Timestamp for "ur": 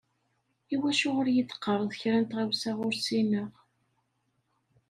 1.19-1.27, 2.85-2.93